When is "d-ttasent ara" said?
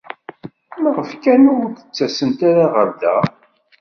1.69-2.65